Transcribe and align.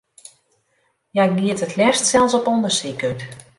Hja 1.11 1.25
giet 1.37 1.61
it 1.67 1.75
leafst 1.79 2.05
sels 2.07 2.33
op 2.37 2.49
ûndersyk 2.53 3.01
út. 3.09 3.19